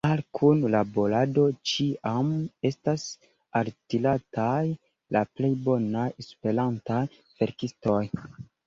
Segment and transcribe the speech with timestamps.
[0.07, 2.31] Al kunlaborado ĉiam
[2.71, 3.05] estas
[3.61, 4.65] altirataj
[5.19, 8.05] la plej bonaj esperantaj verkistoj.